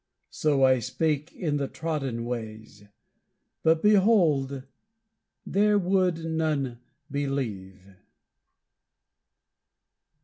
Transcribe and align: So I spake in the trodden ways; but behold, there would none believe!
So 0.31 0.63
I 0.63 0.79
spake 0.79 1.31
in 1.31 1.57
the 1.57 1.67
trodden 1.67 2.25
ways; 2.25 2.85
but 3.61 3.83
behold, 3.83 4.63
there 5.45 5.77
would 5.77 6.25
none 6.25 6.79
believe! 7.11 7.97